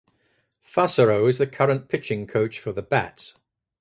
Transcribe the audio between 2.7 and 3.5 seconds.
the Bats.